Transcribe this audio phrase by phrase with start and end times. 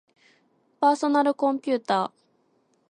[0.79, 2.11] パーソナルコンピューター